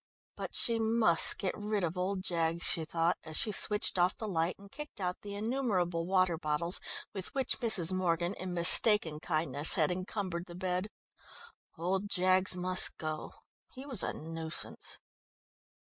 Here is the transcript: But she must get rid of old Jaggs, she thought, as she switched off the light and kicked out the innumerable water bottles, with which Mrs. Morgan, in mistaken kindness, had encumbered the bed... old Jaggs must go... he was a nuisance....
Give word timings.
But 0.35 0.55
she 0.55 0.79
must 0.79 1.37
get 1.37 1.53
rid 1.55 1.83
of 1.83 1.95
old 1.95 2.23
Jaggs, 2.23 2.63
she 2.63 2.85
thought, 2.85 3.19
as 3.23 3.37
she 3.37 3.51
switched 3.51 3.99
off 3.99 4.17
the 4.17 4.27
light 4.27 4.55
and 4.57 4.71
kicked 4.71 4.99
out 4.99 5.21
the 5.21 5.35
innumerable 5.35 6.07
water 6.07 6.39
bottles, 6.39 6.81
with 7.13 7.27
which 7.35 7.59
Mrs. 7.59 7.93
Morgan, 7.93 8.33
in 8.33 8.51
mistaken 8.51 9.19
kindness, 9.19 9.73
had 9.73 9.91
encumbered 9.91 10.47
the 10.47 10.55
bed... 10.55 10.87
old 11.77 12.09
Jaggs 12.09 12.55
must 12.55 12.97
go... 12.97 13.31
he 13.75 13.85
was 13.85 14.01
a 14.01 14.11
nuisance.... 14.11 14.97